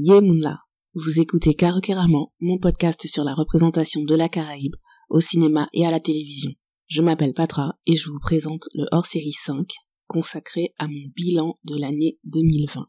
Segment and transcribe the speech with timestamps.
[0.00, 0.60] Yemunla.
[0.94, 4.76] Vous écoutez Karokéraman, mon podcast sur la représentation de la Caraïbe
[5.10, 6.52] au cinéma et à la télévision.
[6.86, 9.66] Je m'appelle Patra et je vous présente le hors-série 5
[10.06, 12.86] consacré à mon bilan de l'année 2020.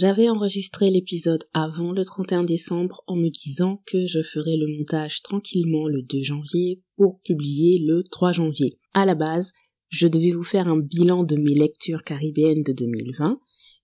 [0.00, 5.20] J'avais enregistré l'épisode avant le 31 décembre en me disant que je ferais le montage
[5.20, 8.78] tranquillement le 2 janvier pour publier le 3 janvier.
[8.94, 9.52] À la base,
[9.90, 13.40] je devais vous faire un bilan de mes lectures caribéennes de 2020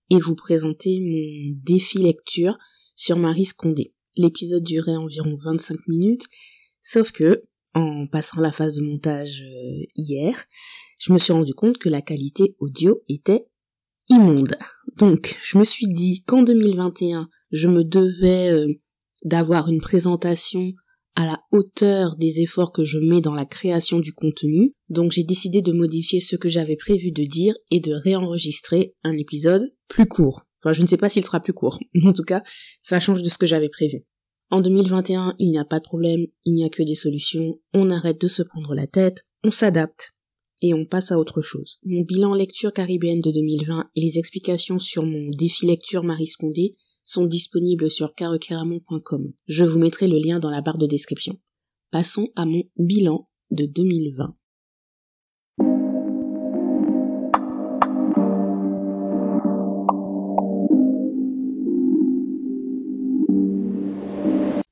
[0.08, 2.56] et vous présenter mon défi lecture
[2.94, 3.92] sur Marie Scondé.
[4.16, 6.24] L'épisode durait environ 25 minutes,
[6.80, 10.46] sauf que, en passant la phase de montage euh, hier,
[10.98, 13.46] je me suis rendu compte que la qualité audio était
[14.08, 14.56] immonde.
[14.96, 18.66] Donc, je me suis dit qu'en 2021, je me devais euh,
[19.24, 20.72] d'avoir une présentation
[21.16, 24.74] à la hauteur des efforts que je mets dans la création du contenu.
[24.90, 29.16] Donc j'ai décidé de modifier ce que j'avais prévu de dire et de réenregistrer un
[29.16, 30.42] épisode plus court.
[30.62, 32.42] Enfin, je ne sais pas s'il sera plus court, mais en tout cas,
[32.82, 34.04] ça change de ce que j'avais prévu.
[34.50, 37.90] En 2021, il n'y a pas de problème, il n'y a que des solutions, on
[37.90, 40.12] arrête de se prendre la tête, on s'adapte
[40.62, 41.78] et on passe à autre chose.
[41.84, 46.76] Mon bilan lecture caribéenne de 2020 et les explications sur mon défi lecture Marie Scondé
[47.04, 49.32] sont disponibles sur carecaramon.com.
[49.46, 51.38] Je vous mettrai le lien dans la barre de description.
[51.90, 54.36] Passons à mon bilan de 2020.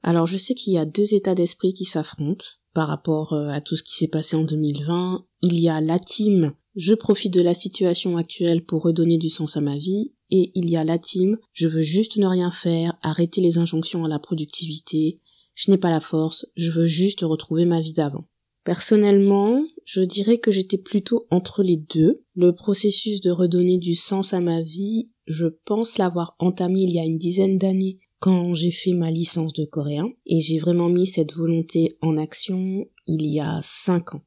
[0.02, 2.44] Alors je sais qu'il y a deux états d'esprit qui s'affrontent
[2.74, 5.24] par rapport euh, à tout ce qui s'est passé en 2020.
[5.42, 9.56] Il y a la team, je profite de la situation actuelle pour redonner du sens
[9.56, 12.98] à ma vie, et il y a la team, je veux juste ne rien faire,
[13.02, 15.20] arrêter les injonctions à la productivité,
[15.54, 18.26] je n'ai pas la force, je veux juste retrouver ma vie d'avant.
[18.64, 22.24] Personnellement, je dirais que j'étais plutôt entre les deux.
[22.34, 26.98] Le processus de redonner du sens à ma vie, je pense l'avoir entamé il y
[26.98, 31.06] a une dizaine d'années quand j'ai fait ma licence de coréen et j'ai vraiment mis
[31.06, 34.22] cette volonté en action il y a cinq ans.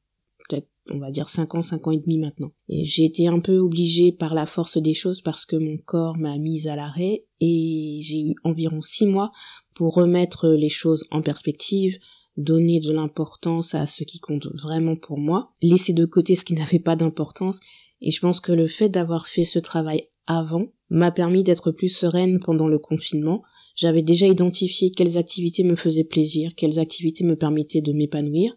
[0.48, 2.52] Peut-être, on va dire cinq ans, cinq ans et demi maintenant.
[2.70, 6.16] Et j'ai été un peu obligée par la force des choses parce que mon corps
[6.16, 9.32] m'a mise à l'arrêt et j'ai eu environ six mois
[9.74, 11.98] pour remettre les choses en perspective,
[12.36, 16.54] donner de l'importance à ce qui compte vraiment pour moi, laisser de côté ce qui
[16.54, 17.60] n'avait pas d'importance
[18.02, 21.90] et je pense que le fait d'avoir fait ce travail avant m'a permis d'être plus
[21.90, 23.42] sereine pendant le confinement,
[23.78, 28.54] j'avais déjà identifié quelles activités me faisaient plaisir, quelles activités me permettaient de m'épanouir,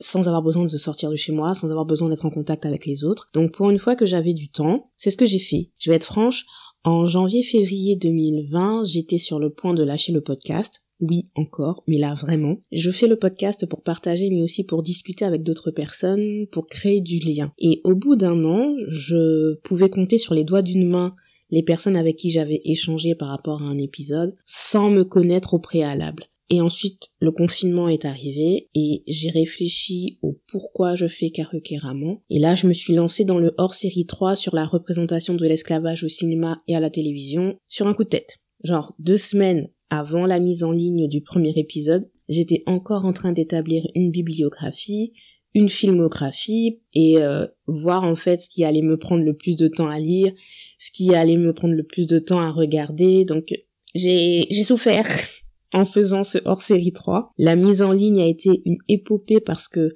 [0.00, 2.84] sans avoir besoin de sortir de chez moi, sans avoir besoin d'être en contact avec
[2.84, 3.30] les autres.
[3.32, 5.70] Donc pour une fois que j'avais du temps, c'est ce que j'ai fait.
[5.78, 6.44] Je vais être franche,
[6.82, 10.82] en janvier-février 2020, j'étais sur le point de lâcher le podcast.
[11.00, 12.58] Oui, encore, mais là vraiment.
[12.72, 17.00] Je fais le podcast pour partager, mais aussi pour discuter avec d'autres personnes, pour créer
[17.00, 17.52] du lien.
[17.58, 21.14] Et au bout d'un an, je pouvais compter sur les doigts d'une main
[21.50, 25.58] les personnes avec qui j'avais échangé par rapport à un épisode sans me connaître au
[25.58, 26.24] préalable.
[26.50, 32.18] Et ensuite, le confinement est arrivé et j'ai réfléchi au pourquoi je fais Karukéraman.
[32.28, 36.04] Et là, je me suis lancée dans le hors-série 3 sur la représentation de l'esclavage
[36.04, 38.40] au cinéma et à la télévision sur un coup de tête.
[38.62, 43.32] Genre deux semaines avant la mise en ligne du premier épisode, j'étais encore en train
[43.32, 45.12] d'établir une bibliographie,
[45.54, 49.68] une filmographie et euh, voir en fait ce qui allait me prendre le plus de
[49.68, 50.32] temps à lire,
[50.78, 53.24] ce qui allait me prendre le plus de temps à regarder.
[53.24, 53.48] Donc
[53.94, 55.06] j'ai souffert
[55.72, 57.32] en faisant ce hors-série 3.
[57.38, 59.94] La mise en ligne a été une épopée parce que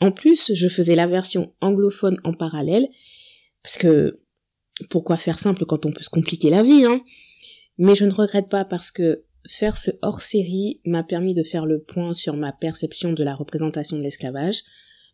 [0.00, 2.88] en plus, je faisais la version anglophone en parallèle
[3.62, 4.20] parce que
[4.88, 7.00] pourquoi faire simple quand on peut se compliquer la vie hein?
[7.78, 11.80] Mais je ne regrette pas parce que faire ce hors-série m'a permis de faire le
[11.80, 14.62] point sur ma perception de la représentation de l'esclavage,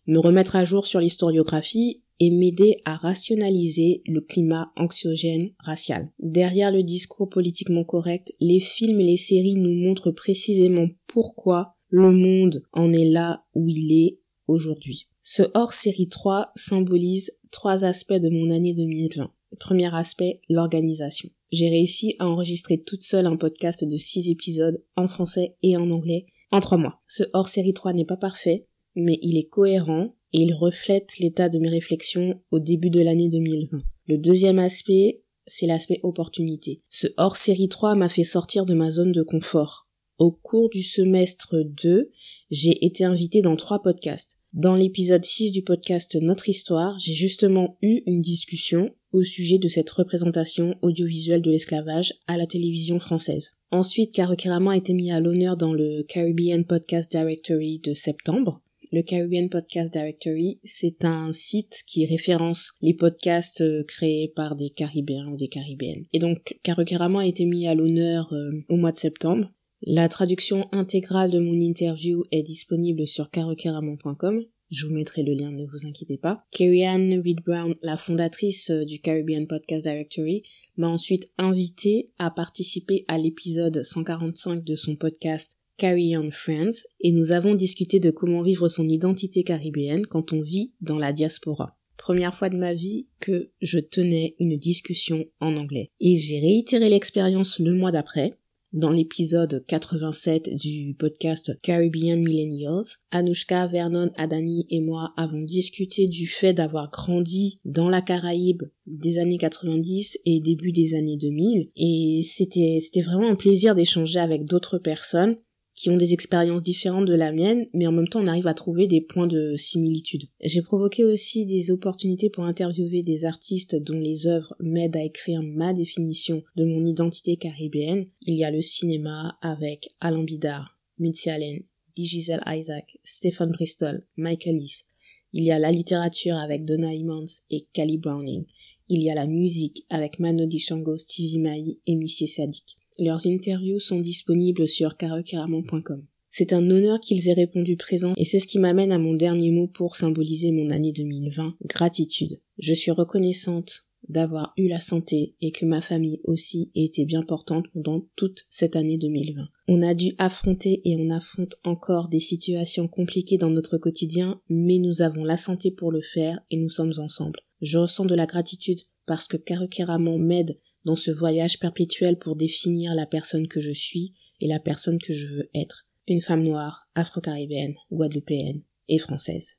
[0.07, 6.11] me remettre à jour sur l'historiographie et m'aider à rationaliser le climat anxiogène racial.
[6.19, 12.11] Derrière le discours politiquement correct, les films et les séries nous montrent précisément pourquoi le
[12.13, 15.09] monde en est là où il est aujourd'hui.
[15.23, 19.31] Ce hors-série 3 symbolise trois aspects de mon année 2020.
[19.59, 21.31] Premier aspect, l'organisation.
[21.59, 25.89] J'ai réussi à enregistrer toute seule un podcast de six épisodes en français et en
[25.91, 27.01] anglais en trois mois.
[27.09, 31.59] Ce hors-série 3 n'est pas parfait, mais il est cohérent et il reflète l'état de
[31.59, 33.79] mes réflexions au début de l'année 2020.
[34.07, 36.83] Le deuxième aspect, c'est l'aspect opportunité.
[36.91, 39.89] Ce hors-série 3 m'a fait sortir de ma zone de confort.
[40.19, 42.11] Au cours du semestre 2,
[42.51, 44.39] j'ai été invitée dans trois podcasts.
[44.53, 49.69] Dans l'épisode 6 du podcast Notre Histoire, j'ai justement eu une discussion au sujet de
[49.69, 53.53] cette représentation audiovisuelle de l'esclavage à la télévision française.
[53.71, 58.61] Ensuite, Karukirama a été mis à l'honneur dans le Caribbean Podcast Directory de septembre.
[58.93, 64.69] Le Caribbean Podcast Directory, c'est un site qui référence les podcasts euh, créés par des
[64.69, 66.05] Caribéens ou des Caribéennes.
[66.13, 69.51] Et donc, Karukirama a été mis à l'honneur euh, au mois de septembre.
[69.83, 74.43] La traduction intégrale de mon interview est disponible sur karukirama.com.
[74.71, 76.45] Je vous mettrai le lien, ne vous inquiétez pas.
[76.51, 80.43] Carrie Ann Reed Brown, la fondatrice euh, du Caribbean Podcast Directory,
[80.77, 87.13] m'a ensuite invité à participer à l'épisode 145 de son podcast Carry On Friends et
[87.13, 91.79] nous avons discuté de comment vivre son identité caribéenne quand on vit dans la diaspora.
[91.97, 95.91] Première fois de ma vie que je tenais une discussion en anglais.
[96.01, 98.37] Et j'ai réitéré l'expérience le mois d'après
[98.77, 106.29] dans l'épisode 87 du podcast Caribbean Millennials, Anushka, Vernon, Adani et moi avons discuté du
[106.29, 112.23] fait d'avoir grandi dans la Caraïbe des années 90 et début des années 2000 et
[112.25, 115.37] c'était c'était vraiment un plaisir d'échanger avec d'autres personnes
[115.77, 118.55] qui ont des expériences différentes de la mienne, mais en même temps on arrive à
[118.55, 120.25] trouver des points de similitude.
[120.43, 125.43] J'ai provoqué aussi des opportunités pour interviewer des artistes dont les œuvres m'aident à écrire
[125.43, 128.07] ma définition de mon identité caribéenne.
[128.23, 131.63] Il y a le cinéma avec Alain Bidard, Mitzi Allen,
[131.97, 134.85] Giselle Isaac, Stephen Bristol, Michael Lees.
[135.33, 138.47] Il y a la littérature avec Donna Emmons et Callie Browning.
[138.89, 142.79] Il y a la musique avec Mano Shango, Stevie Mai et Missy Sadik.
[142.99, 146.07] Leurs interviews sont disponibles sur carocaramon.com.
[146.31, 149.51] C'est un honneur qu'ils aient répondu présent et c'est ce qui m'amène à mon dernier
[149.51, 152.41] mot pour symboliser mon année 2020, gratitude.
[152.59, 157.23] Je suis reconnaissante d'avoir eu la santé et que ma famille aussi ait été bien
[157.23, 159.49] portante pendant toute cette année 2020.
[159.69, 164.79] On a dû affronter et on affronte encore des situations compliquées dans notre quotidien, mais
[164.79, 167.41] nous avons la santé pour le faire et nous sommes ensemble.
[167.61, 172.95] Je ressens de la gratitude parce que Carocaramon m'aide dans ce voyage perpétuel pour définir
[172.95, 175.89] la personne que je suis et la personne que je veux être.
[176.07, 179.59] Une femme noire, afro-caribéenne, guadeloupéenne et française.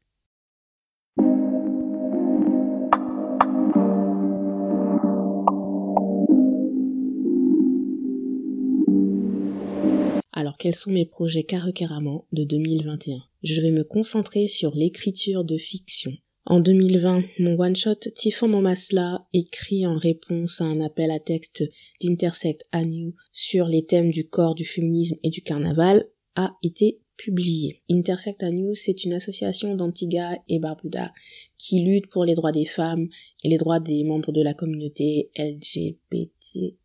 [10.32, 15.58] Alors quels sont mes projets carrément de 2021 Je vais me concentrer sur l'écriture de
[15.58, 16.14] fiction,
[16.50, 21.64] en 2020, mon one-shot Tifon Momasla, écrit en réponse à un appel à texte
[22.02, 27.82] d'Intersect New sur les thèmes du corps, du féminisme et du carnaval, a été publié.
[27.90, 31.12] Intersect New, c'est une association d'Antigua et Barbuda
[31.58, 33.10] qui lutte pour les droits des femmes
[33.44, 36.78] et les droits des membres de la communauté LGBTQA+.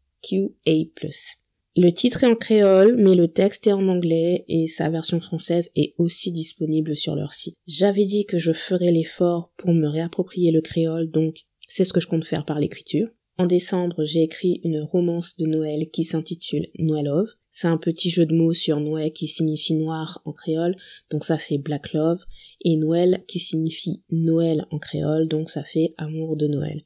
[1.74, 5.70] Le titre est en créole, mais le texte est en anglais et sa version française
[5.74, 7.56] est aussi disponible sur leur site.
[7.66, 11.36] J'avais dit que je ferais l'effort pour me réapproprier le créole, donc
[11.68, 13.08] c'est ce que je compte faire par l'écriture.
[13.38, 17.30] En décembre, j'ai écrit une romance de Noël qui s'intitule Noël Love.
[17.48, 20.76] C'est un petit jeu de mots sur Noël qui signifie noir en créole,
[21.10, 22.20] donc ça fait Black Love,
[22.66, 26.84] et Noël qui signifie Noël en créole, donc ça fait amour de Noël.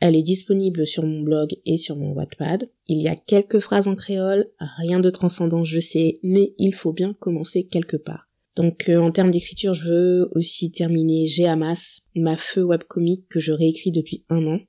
[0.00, 2.70] Elle est disponible sur mon blog et sur mon Wattpad.
[2.86, 6.92] Il y a quelques phrases en créole, rien de transcendant je sais, mais il faut
[6.92, 8.28] bien commencer quelque part.
[8.56, 11.46] Donc euh, en termes d'écriture, je veux aussi terminer J'ai
[12.14, 14.60] ma feu webcomic que je réécris depuis un an.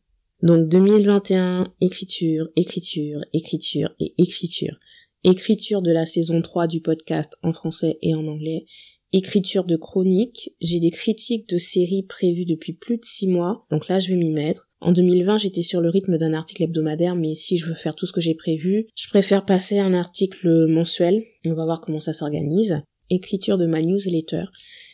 [0.44, 4.78] Donc 2021, écriture, écriture, écriture et écriture.
[5.24, 8.66] Écriture de la saison 3 du podcast en français et en anglais.
[9.14, 10.52] Écriture de chronique.
[10.62, 14.16] J'ai des critiques de séries prévues depuis plus de 6 mois, donc là je vais
[14.16, 14.67] m'y mettre.
[14.80, 18.06] En 2020, j'étais sur le rythme d'un article hebdomadaire, mais si je veux faire tout
[18.06, 21.24] ce que j'ai prévu, je préfère passer un article mensuel.
[21.46, 22.82] On va voir comment ça s'organise.
[23.10, 24.44] Écriture de ma newsletter.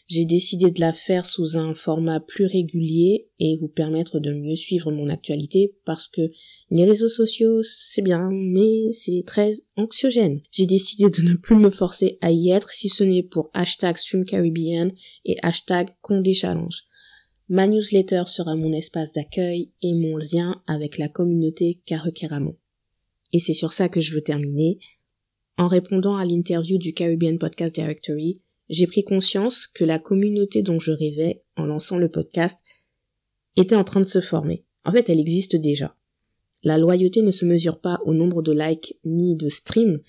[0.07, 4.55] J'ai décidé de la faire sous un format plus régulier et vous permettre de mieux
[4.55, 6.21] suivre mon actualité parce que
[6.69, 10.41] les réseaux sociaux, c'est bien, mais c'est très anxiogène.
[10.51, 13.97] J'ai décidé de ne plus me forcer à y être si ce n'est pour hashtag
[13.97, 14.91] StreamCaribbean
[15.25, 16.83] et hashtag Condé Challenge.
[17.49, 22.55] Ma newsletter sera mon espace d'accueil et mon lien avec la communauté Karukeramon.
[23.33, 24.79] Et c'est sur ça que je veux terminer.
[25.57, 30.79] En répondant à l'interview du Caribbean Podcast Directory, j'ai pris conscience que la communauté dont
[30.79, 32.59] je rêvais en lançant le podcast
[33.57, 34.63] était en train de se former.
[34.85, 35.95] En fait, elle existe déjà.
[36.63, 39.99] La loyauté ne se mesure pas au nombre de likes ni de streams,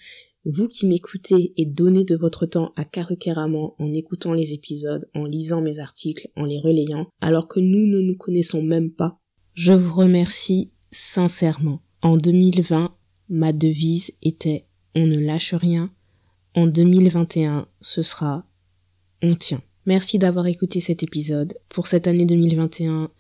[0.45, 5.25] vous qui m'écoutez et donnez de votre temps à Karukeramon en écoutant les épisodes, en
[5.25, 9.19] lisant mes articles, en les relayant, alors que nous ne nous connaissons même pas,
[9.55, 11.81] je vous remercie sincèrement.
[12.03, 12.95] En 2020,
[13.29, 15.93] ma devise était on ne lâche rien.
[16.55, 18.47] En 2021, ce sera
[19.23, 19.63] on tient.
[19.87, 21.55] Merci d'avoir écouté cet épisode.
[21.69, 23.11] Pour cette année 2021,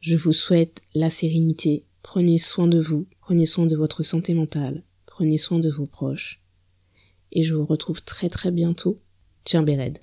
[0.00, 1.86] je vous souhaite la sérénité.
[2.02, 4.84] Prenez soin de vous, prenez soin de votre santé mentale
[5.20, 6.39] prenez soin de vos proches.
[7.32, 9.00] Et je vous retrouve très très bientôt.
[9.44, 9.98] Tiens Béred.